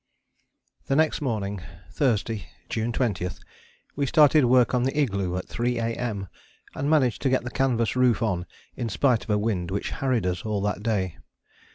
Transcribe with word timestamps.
The 0.87 0.95
next 0.95 1.21
morning 1.21 1.61
(Thursday, 1.91 2.47
June 2.69 2.91
20) 2.91 3.29
we 3.95 4.07
started 4.07 4.45
work 4.45 4.73
on 4.73 4.81
the 4.81 4.99
igloo 4.99 5.37
at 5.37 5.47
3 5.47 5.77
A.M. 5.77 6.27
and 6.73 6.89
managed 6.89 7.21
to 7.21 7.29
get 7.29 7.43
the 7.43 7.51
canvas 7.51 7.95
roof 7.95 8.23
on 8.23 8.47
in 8.75 8.89
spite 8.89 9.23
of 9.23 9.29
a 9.29 9.37
wind 9.37 9.69
which 9.69 9.91
harried 9.91 10.25
us 10.25 10.43
all 10.43 10.63
that 10.63 10.81
day. 10.81 11.17